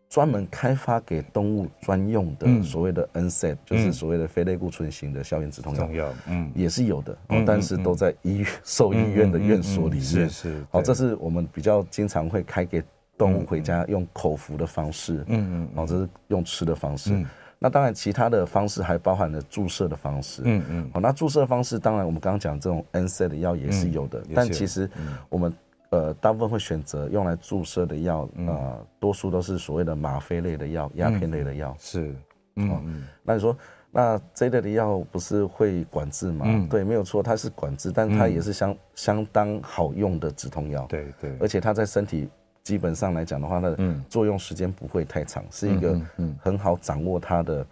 [0.09, 12.83] 专门开发给动物专用的所谓的 NSAID，就是所谓的非类固醇型的消炎止痛药，嗯，也是有的，但是都在医院、兽医院的院所里面，是是，好，这是我们比较经常会开给。
[13.17, 17.13] 动物回家用口服的方式，嗯嗯，哦，这是用吃的方式。
[17.13, 17.25] 嗯、
[17.57, 20.89] 那当然，其他的方式还包含了注射的方式，嗯嗯。
[20.93, 24.89] 好，那注射方式，当然我们刚刚讲这种 NSAID 的药也是有的，嗯、但其实
[25.29, 25.53] 我们
[25.91, 31.73] 呃大部分会选择用来注射的药，呃，多数都是所谓的吗啡类的药、鸦片类的药。
[31.79, 32.13] 是，
[32.57, 33.07] 嗯嗯。
[33.23, 33.55] 那你说，
[33.91, 36.43] 那这一类的药不是会管制吗？
[36.49, 40.85] 嗯、对，没有错，它是管制，但它也是相相当好用的止痛药。
[40.89, 42.27] 对对，而且它在身体。
[42.65, 45.97] 基本上来讲的话，它的作用时间不会太长，是一个
[46.41, 47.67] 很好掌握它的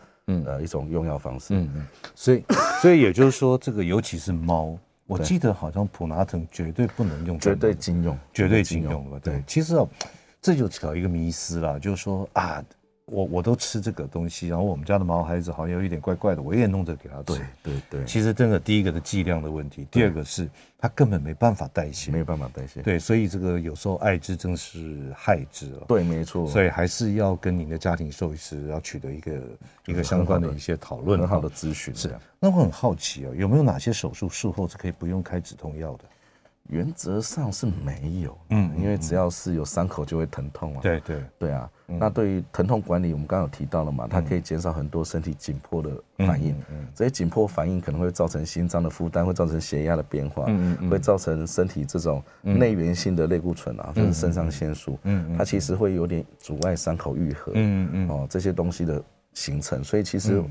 [0.45, 1.53] 呃一种用药方式。
[1.53, 2.45] 嗯嗯，所以
[2.81, 9.19] 所以也就是说，这个尤其是猫，我记得好像普拿疼绝对不能用，绝对禁用，绝对禁用了。
[9.19, 9.89] 对，其实哦，
[10.39, 12.63] 这就搞一个迷思啦，就是说啊。
[13.05, 17.23] 我我都吃这个东西，然后我们家的毛孩子好像有一点怪怪的，我也弄着给他吃。
[17.23, 22.81] 对对对，其实真的第一个的剂量的问题，第二个是他根本没办法代谢，没有办法代谢。
[22.81, 25.85] 对，所以这个有时候爱之正是害之了。
[25.87, 26.47] 对，没错。
[26.47, 29.41] 所以还是要跟您的家庭兽医师要取得一个
[29.87, 31.93] 一个相关的一些讨论，很好的咨询。
[31.93, 32.15] 是。
[32.39, 36.05] 那我很好奇啊，有没有哪些手术术后是可以不用开止痛药的？
[36.69, 40.79] 原则上是没有，嗯，因为只要是有伤口就会疼痛啊。
[40.81, 41.23] 对对。
[41.37, 45.91] 对啊，那对于疼痛管理，我们刚刚有提到了嘛，它可以减少很多身体紧迫的
[46.25, 46.55] 反应。
[46.71, 50.47] 嗯，这些紧迫反应可能会造成心脏的负担，会造成血压的变化，
[50.89, 60.41] 会造成身体这种内源性的类固醇啊，就是肾上腺素，嗯，它其实会有点阻碍伤口愈合，嗯嗯，哦，这些东西的形成，所以其实。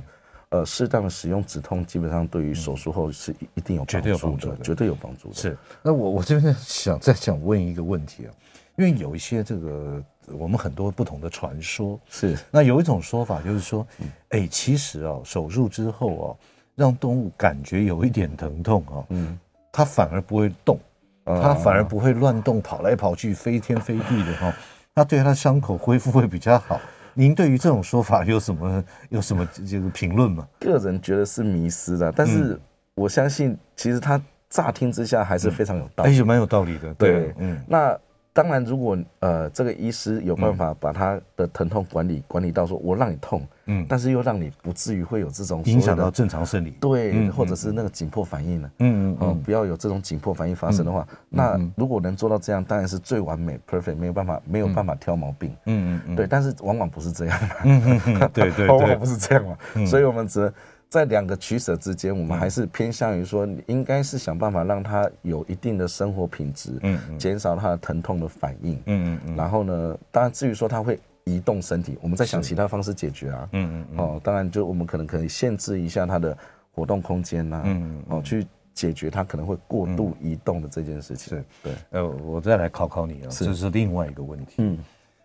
[0.52, 5.34] 呃，适当的使用止痛，基本上对于手术后是一定有帮助的，绝对有帮助的。
[5.34, 8.30] 是，那我我这边想再想问一个问题啊，
[8.76, 13.86] 因为有一些这个我们很多不同的传说，是，那有一种说法就是说，
[14.28, 16.36] 哎，其实啊，手术之后啊，
[16.74, 19.38] 让动物感觉有一点疼痛啊，嗯，
[19.72, 20.78] 它反而不会动，
[21.24, 24.54] 它反而不会乱动，跑来跑去，飞天飞地的哈，
[24.92, 26.78] 那对它的伤口恢复会比较好。
[27.14, 30.46] 您对于这种说法有什么 有什么这个评论吗？
[30.60, 32.58] 个人觉得是迷失的，但是
[32.94, 36.92] 我相信，其实他乍听之下还是非常有道理，也蛮有道理的。
[36.94, 37.98] 对，嗯，那。
[38.34, 60.52] 当然，如果呃这个医师有办法把他的疼痛管理管理到说，我让你痛，嗯，但是又让你不至于会有这种影响到正常生理，对，或者是那个紧迫反应呢，嗯嗯，不要有这种紧迫反应发生的话，那如果能做到这样，当然是最完美，perfect，没有办法没有办法挑毛病，嗯嗯嗯，对，但是往往不是这样，嗯嗯嗯，对对， 往往不是这样嘛，所以我们只能
[60.92, 76.36] 在两个取舍之间，我们还是偏向于说，应该是想办法让他有一定的生活品质，嗯，减少他的疼痛的反应，嗯嗯嗯，然后呢，当然至于说他会移动身体，我们在想其他方式解决啊，嗯嗯，哦，当然就我们可能可以限制一下他的
[76.72, 81.38] 活动空间呐，嗯哦，去解决他可能会过度移动的这件事情。
[81.38, 84.76] 是，对，呃，我再来考考你啊，这是另外一个问题，嗯。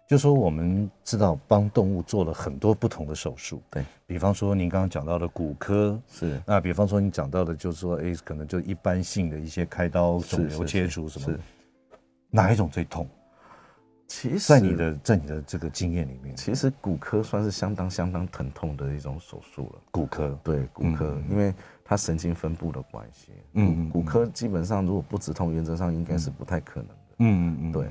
[0.07, 11.39] 就说我们知道帮动物做了很多不同的手术，对，比方说您刚刚讲到的骨科是，那比方说你讲到的，就是说，哎，可能就一般性的一些开刀、肿瘤切除什么，是。
[12.29, 13.05] 哪一种最痛？
[14.07, 19.81] 其实，在你的在你的这个经验里面，其实骨科算是相当相当疼痛的一种手术了。
[19.91, 20.39] 骨科。
[20.41, 26.89] 对骨科，因为它神经分布的关系，嗯，骨科基本上如果不止痛，原则上应该是不太可能。
[27.19, 27.87] 嗯嗯嗯，对，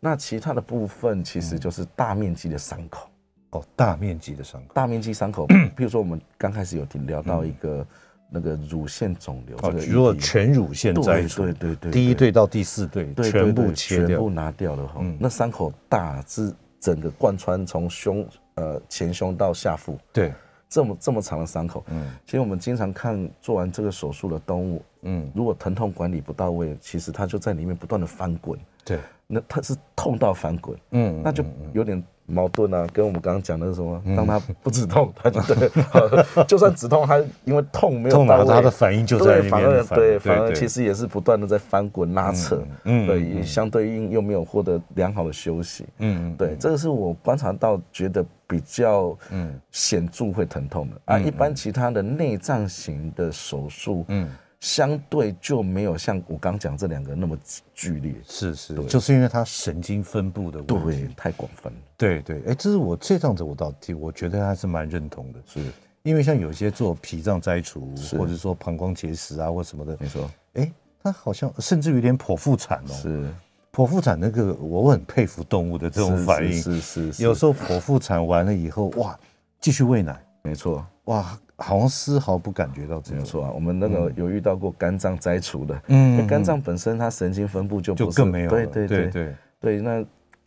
[0.00, 3.08] 那其他的部分其实就是大面积的伤口。
[3.50, 7.86] 哦，大面积的伤口，大面积伤口， 比如说我们刚开始有提聊到一个
[8.28, 12.32] 那个乳腺肿瘤，哦，如果全乳腺摘除，对对对，第一对。
[12.32, 20.32] 到第四对全部切掉，全部拿掉了哈，那伤口大是整个贯穿从胸呃前胸到下腹，对。
[20.68, 32.02] 这么这么长的伤口，嗯，其实我们经常看做完这个手术的动物，嗯，如果疼痛管理不到位，其实它就在里面不断的翻滚，对，那它是痛到翻滚，嗯，那就有点。
[32.26, 34.02] 矛盾啊，跟我们刚刚讲的是什么？
[34.04, 35.70] 让他不止痛，他就对，
[36.46, 39.50] 就算止痛，他因为痛没有到位，他的反应就在里面。
[39.50, 51.18] 反而对，反而其实也是不断的在翻滚拉扯，嗯，对，相对应又没有获得良好的休息，嗯，对，这个是我观察到觉得比较嗯显著会疼痛的啊。
[51.18, 54.28] 一般其他的内脏型的手术，嗯。
[54.60, 57.36] 相对就没有像我刚讲这两个那么
[57.74, 61.12] 剧烈，是是，就是因为它神经分布的问题。
[61.16, 61.76] 太广泛了。
[61.96, 65.60] 对对，哎，这是我这样子我倒替我觉得还是蛮认同的，是。
[66.02, 73.34] 因为像有些做脾脏摘除，或者说膀胱结石啊或什么的，没错，哎，他好像甚至有点剖腹产哦，是。
[73.72, 79.18] 剖腹产那个，我很佩服动物的这种反应，是是，有时候剖腹产完了以后，哇，
[79.60, 81.38] 继续喂奶，没错，哇。
[81.56, 83.50] 好像丝毫不感觉到这样，没错啊。
[83.52, 90.04] 我们那个有遇到过肝脏摘除的，嗯，肝脏本身它神经分布就不是就更没有了，对对对对对，那。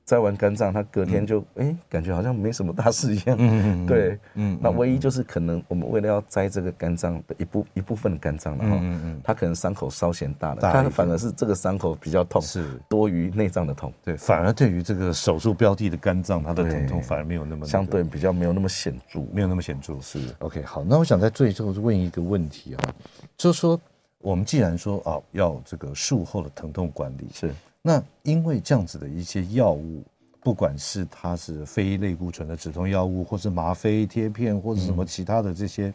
[0.09, 3.37] 摘完肝脏，他隔天就哎，感觉好像没什么大事一样。
[3.39, 13.93] 嗯嗯 对，嗯，那唯一就是可能我们为了要摘这个肝脏的一部一部分的肝脏，然后嗯嗯，他可能伤口稍显大了，他反而是这个伤口比较痛，是多于内脏的痛。
[14.03, 19.95] 对，反而对于这个手术标的的肝脏，它的疼痛反而没有那么相对比较没有那么显著，没有那么显著。
[20.01, 22.81] 是 OK，好，那我想在最后问一个问题啊，
[23.37, 23.79] 就是说
[24.17, 27.53] 我们既然说啊要这个术后的疼痛管理是。
[27.81, 30.03] 那因为这样子的一些药物，
[30.41, 35.93] 不管是它是非类固醇的止痛药物，或是吗啡贴片，或者什么其他的这些，嗯、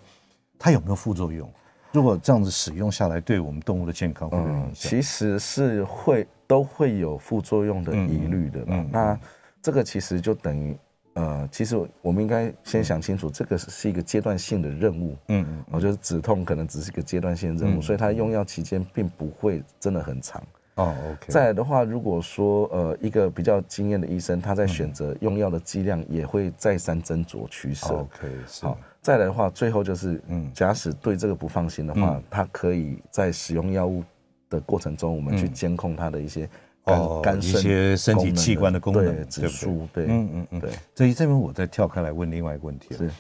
[0.59, 1.49] 它有没有副作用？
[1.92, 4.75] 如果这样子使用下来，对我们动物的健康会有影响？
[4.75, 8.61] 其实是会都会有副作用的疑虑的。
[8.62, 9.20] 嗯嗯、那
[9.62, 10.77] 这个其实就等于
[11.12, 15.16] 呃，其实我们应该先想清楚，这个是一个阶段性的任务。
[15.29, 20.42] 嗯嗯，我觉得止痛可能只是一个阶段性的任务，嗯、所以它用药期间并不会真的很长。
[20.77, 21.27] 哦，OK。
[21.29, 27.95] 再来的话，如果说呃一个比较经验的医生，他在选择用药的剂量也会再三斟酌取舍。
[27.95, 28.29] OK，
[28.63, 28.77] 好。
[29.01, 34.03] 再来的话，最后就是，嗯，假使对这个不放心的话，他可以在使用药物
[34.49, 36.49] 的过程中，我们去监控他的一些
[36.85, 39.87] 肝肝肾一些身体器官的功能指数。
[39.93, 40.71] 对，嗯嗯嗯，对。
[40.95, 43.11] 所以这边我再跳开来问另外一个问题，是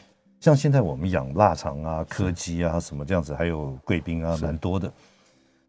[0.40, 4.90] 像现在我们养腊肠啊、柯基啊什么这样子，还有贵宾啊，蛮多的。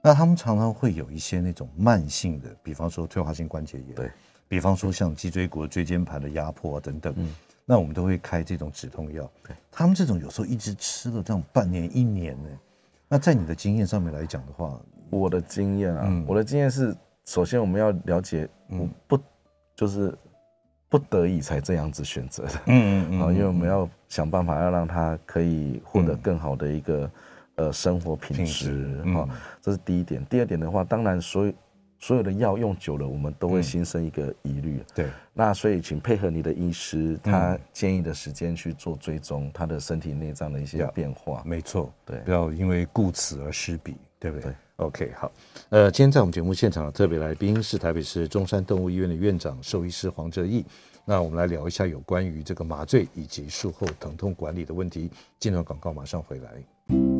[0.05, 4.11] 那他们常常会有一些那种慢性的，比方说退化性关节炎，对，
[4.47, 7.33] 比方说像脊椎骨、椎间盘的压迫啊等等，嗯，
[7.65, 9.27] 那我们都会开这种止痛药。
[9.43, 12.49] 对，他们这种有时候一直吃了这样半年、一年呢。
[13.07, 19.19] 那在你的经验上面来讲的话，我的经验啊，嗯、我的经验是，首先我们要了解，我不
[19.75, 20.15] 就是
[20.87, 27.09] 不得已才这样子选择的，嗯嗯嗯，啊，因为我们要想办法要让他可以获得更好的一个。
[27.55, 29.29] 呃，生活品质哈，
[29.61, 30.23] 这是第一点。
[30.25, 31.53] 第二点的话，当然，所有
[31.97, 34.83] 所有的药用久了，我们都会心生一个疑虑。
[34.93, 41.41] 对，那所以请配合你的医师，他建议的时间去做追踪他的身体内脏的一些变化。
[41.45, 45.31] 没错，对，不要因为顾此而失彼，对不对？OK，好。
[45.69, 50.65] 呃，今天在我们节目现场的特别来宾是台北市中山动物医院的院长兽医师黄哲义。
[51.05, 55.09] 那我们来聊一下有关于这个麻醉以及术后疼痛管理的问题。
[55.39, 57.14] 进入广告，马上回来。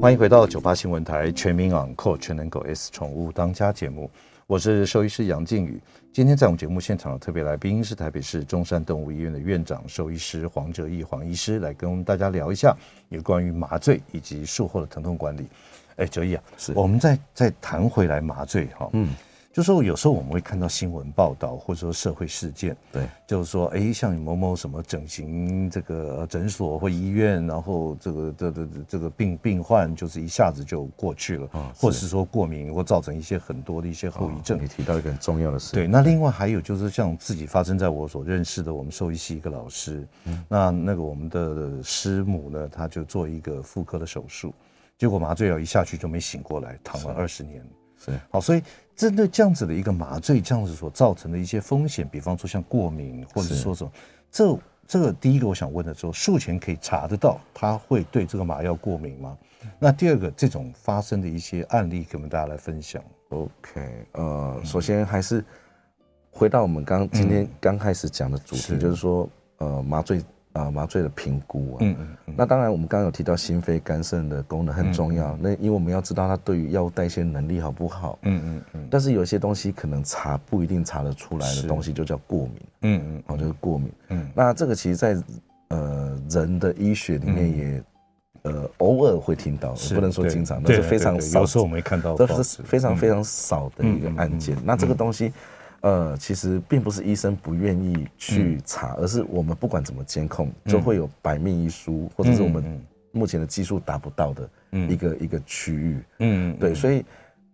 [0.00, 4.10] 欢迎回到九八新闻台全民养狗全能狗 S 宠物当家节目，
[4.46, 5.78] 我是兽医师杨靖宇。
[6.10, 12.74] 今天在我们节目现场的特别来宾是台北市中山动物医院的院长兽医师黄哲义黄医师，来跟大家聊一下
[13.10, 15.46] 有关于麻醉以及术后的疼痛管理。
[15.96, 19.10] 哎，哲义啊，是我们再再谈回来麻醉哈，嗯。
[19.52, 34.56] 就说有时候我们会看到新闻报道，或者说社会事件，对，就是说，哎，像某某什么整形这个诊所或医院，然后这个这这这个病病患就是一下子就过去了，啊，或者是说过敏或造成一些很多的一些后遗症。
[34.62, 35.88] 你提到一个很重要的事，对。
[35.88, 44.54] 那另外还有就是像自己发生在我所认识的我们兽医系一个老师，嗯，那那个我们的师母呢，他就做一个妇科的手术，
[44.96, 47.66] 结果麻醉药一下去就没醒过来，躺了二十年。
[48.02, 48.62] 是，好，所以
[48.96, 53.92] 针对这样子的一个麻醉，这样子所造成的一些风险，比方说像过敏，或者说什么，
[54.30, 59.36] 这这个第一个我想问的说，术前可以查得到他会对这个麻药过敏吗？
[59.78, 63.02] 那第二个，这种发生的一些案例，给我们大家来分享。
[63.28, 65.44] OK，呃，首先还是
[66.30, 69.28] 回到我们刚今天刚开始讲的主题，就是说，
[69.58, 70.22] 呃，麻醉。
[70.52, 85.16] 啊，麻醉的评估啊，嗯嗯，嗯，那当然我们刚刚有提到心肺、肝肾的功能很重要，嗯嗯、那因为我们要知道它对于药物代谢能力好不好，嗯嗯嗯，但是有些东西可能查不一定查得出来的东西就叫过敏，嗯嗯，哦就是过敏，嗯，那这个其实在
[85.68, 87.82] 呃人的医学里面也
[88.42, 95.32] 呃偶尔会听到，不能说经常，但是非常少，有时候我没看到，这是非常非常少的一个案件，那这个东西。
[95.82, 105.98] 呃，其实并不是医生不愿意去查，而是我们不管怎么监控，就会有百密一疏，或者是我们目前的技术达不到的一个一个区域。
[106.18, 107.02] 嗯，对，所以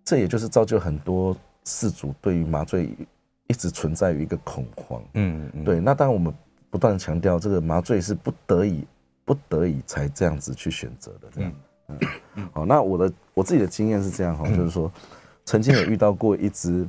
[0.05, 2.97] 这也就是造就很多事主对于麻醉
[3.47, 5.01] 一直存在于一个恐慌。
[5.15, 5.79] 嗯嗯，对。
[5.79, 6.35] 那当然我们
[6.69, 8.85] 不断强调，这个麻醉是不得已、
[9.25, 11.29] 不得已才这样子去选择的。
[11.33, 11.53] 这样。
[12.35, 12.49] 嗯。
[12.53, 14.91] 好，那我的我自己的经验是这样哈，就是说，
[15.45, 16.85] 曾经有遇到过一只。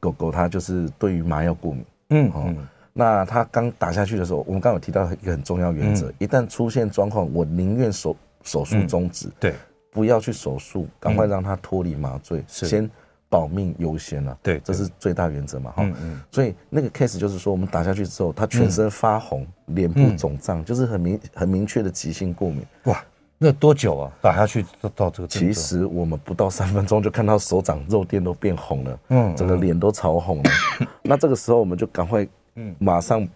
[0.00, 2.52] 狗狗它就是对于麻药过敏，嗯，哦，
[2.92, 9.54] 那它刚打下去的时候，我们刚刚有提到一个很重要原则，一旦出现状况，我宁愿手手术终止，对，
[9.92, 12.90] 不要去手术，赶快让它脱离麻醉，先
[13.28, 23.04] 保命优先了，对，这是最大原则嘛，哈，嗯，所以那个 case 就是说，我们打下去之后，它全身发红，脸部肿胀，就是很明很明确的急性过敏，哇。
[23.42, 24.12] 那多久啊？
[24.20, 25.26] 打下去到到这个？
[25.26, 30.50] 其实我们不到三分钟就看到手掌肉垫都变红了，嗯，整个脸都潮红了。
[31.00, 33.26] 那这个时候我们就赶快，嗯，马上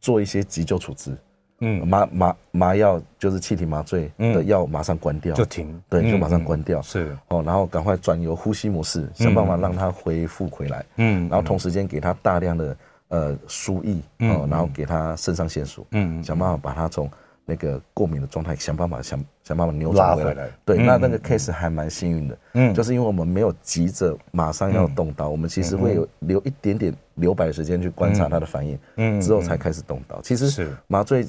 [0.00, 1.16] 做一些急救处置，
[1.62, 7.16] 嗯，麻麻麻药就是气体麻醉的药马上关掉，就停，对，就马上关掉，是。
[7.26, 12.76] 哦，然后赶快转由呼吸模式，想办法让它恢复回来，嗯，然后同时间给它大量的
[13.08, 13.96] 呃输液，
[14.28, 17.10] 哦，然后给它肾上腺素，嗯，想办法把它从。
[17.50, 20.28] 那个过敏的状态，想办法想想办法扭转回来。
[20.30, 20.48] 回来。
[20.64, 30.20] 对，嗯、那那个 case 还蛮幸运的，嗯，就是因为我们没有急着马上要动刀，嗯、我们其实会有留一点点留白的时间去观察他的反应，嗯，之后才开始动刀。
[30.22, 31.26] 其实麻醉，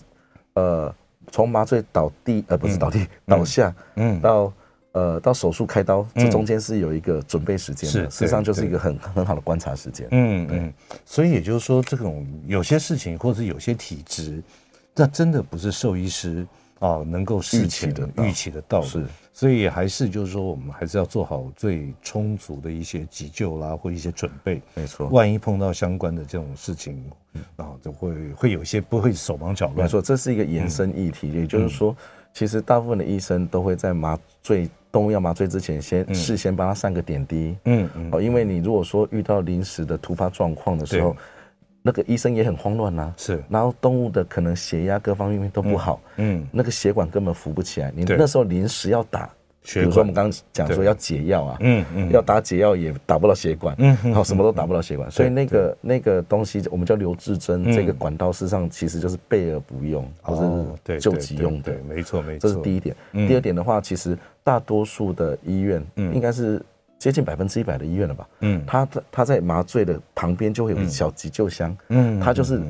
[0.53, 0.93] 呃，
[1.31, 4.53] 从麻醉倒地，呃，不是倒地，嗯、倒下，嗯，到
[4.91, 10.07] 呃到手术开刀，这中间是有一个准备时间的，实际上就是一个很很好的观察时间。
[10.11, 14.43] 嗯嗯，所以也就是说，这种有些事情，或者是有些体质。
[14.95, 16.45] 那真的不是兽医师
[16.79, 24.61] 啊能够事前的预期得到的，是，所以还是就是说，我们还是要做好最充足的一些急救啦，或一些准备。
[24.73, 27.01] 没错，万一碰到相关的这种事情，
[27.55, 29.85] 然后就会会有一些不会手忙脚乱。
[29.85, 31.95] 没错，这是一个延伸议题，也就是说，
[32.33, 37.55] 其实大部分的医生都会在麻醉动物要麻醉之前，先事先帮他上个点滴。
[37.65, 41.15] 嗯嗯，哦，因为你如果说遇到临时的突发状况的时候。
[41.81, 49.27] 那个医生也很慌乱呐，是，然后动物的可能血压各方面都不好，嗯，那个血管根本扶不起来，你那时候临时要打，
[49.63, 60.41] 比如说我们刚刚讲说要解药啊，嗯嗯，要打解药也打不到血管，嗯，然后什么都打不到血管，所以那个那个东西我们叫留置针，这个管道事实上其实就是备而不用，或者
[60.93, 62.95] 是救急用的，没错没错，这是第一点。
[63.11, 66.61] 第二点的话，其实大多数的医院应该是。
[67.01, 68.27] 接近百分之一百的医院了吧？
[68.41, 72.61] 嗯，他他在麻醉的旁边就会有一小急救箱，嗯，他就是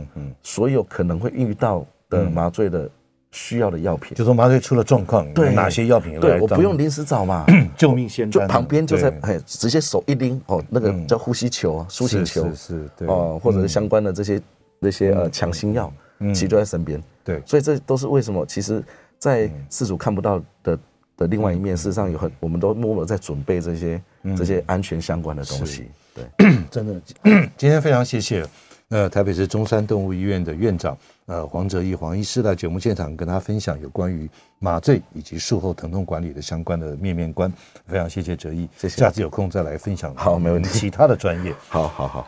[0.41, 2.89] 所有可能会遇到的麻醉的
[3.31, 5.53] 需要的药品，就说麻醉出了状况，对。
[5.53, 6.17] 哪些药品？
[6.17, 13.09] 对，我不用临时找嘛， 救命先，就旁边就在哎，直接手一拎哦，那个叫呼吸球啊，苏醒球是，对。
[13.09, 14.41] 哦，或者是相关的这些
[14.79, 18.45] 那些呃强心药，其实就在身边，对，所以这都是为什么？
[18.45, 18.81] 其实，
[19.19, 20.79] 在事主看不到的。
[21.17, 24.01] 的另外一面，事实上有很，我们都默默在准备这些
[24.37, 25.89] 这些安全相关的东西。
[26.13, 26.25] 对，
[26.71, 27.01] 真的，
[27.57, 28.45] 今天非常谢谢，
[28.89, 37.51] 呃，台北市中山动物医院的院长，呃黄哲义黄医师来节目现场跟他分享有关于麻醉以及术后疼痛管理的相关的面面观。
[37.87, 38.97] 非常谢谢哲义，谢谢。
[38.97, 40.13] 下次有空再来分享。
[40.15, 40.69] 好，没问题。
[40.69, 42.27] 其他的专业， 好好好。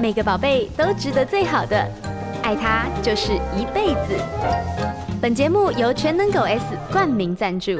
[0.00, 1.76] 每个宝贝都值得最好的，
[2.42, 4.99] 爱他就是一辈子。
[5.20, 7.72] 本节目由全能狗 S 冠名赞助。